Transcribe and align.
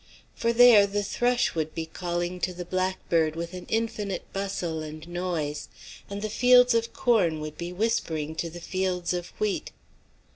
For 0.33 0.51
there 0.51 0.87
the 0.87 1.03
thrush 1.03 1.53
would 1.53 1.75
be 1.75 1.85
calling 1.85 2.39
to 2.39 2.55
the 2.55 2.65
blackbird 2.65 3.35
with 3.35 3.53
an 3.53 3.67
infinite 3.69 4.23
bustle 4.33 4.81
and 4.81 5.07
noise, 5.07 5.69
and 6.09 6.23
the 6.23 6.27
fields 6.31 6.73
of 6.73 6.91
corn 6.91 7.39
would 7.39 7.55
be 7.55 7.71
whispering 7.71 8.33
to 8.37 8.49
the 8.49 8.61
fields 8.61 9.13
of 9.13 9.27
wheat. 9.39 9.69